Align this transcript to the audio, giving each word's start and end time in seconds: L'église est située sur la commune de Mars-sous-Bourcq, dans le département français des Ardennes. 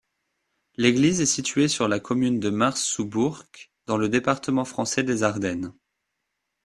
L'église 0.77 1.21
est 1.21 1.27
située 1.27 1.67
sur 1.67 1.87
la 1.87 1.99
commune 1.99 2.39
de 2.39 2.49
Mars-sous-Bourcq, 2.49 3.71
dans 3.85 3.97
le 3.97 4.09
département 4.09 4.65
français 4.65 5.03
des 5.03 5.21
Ardennes. 5.21 5.73